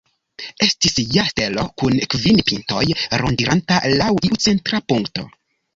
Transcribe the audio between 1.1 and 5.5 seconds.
ja stelo, kun kvin pintoj, rondiranta laŭ iu centra punkto.